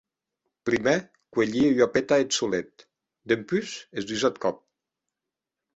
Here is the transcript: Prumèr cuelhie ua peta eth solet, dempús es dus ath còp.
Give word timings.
Prumèr 0.67 1.01
cuelhie 1.33 1.69
ua 1.77 1.87
peta 1.93 2.15
eth 2.23 2.35
solet, 2.39 2.73
dempús 3.29 3.69
es 3.99 4.07
dus 4.09 4.27
ath 4.29 4.41
còp. 4.45 4.57